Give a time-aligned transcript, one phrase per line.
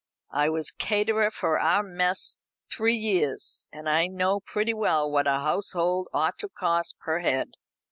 [0.31, 2.39] I was caterer for our mess
[2.71, 7.51] three years, and I know pretty well what a household ought to cost per head."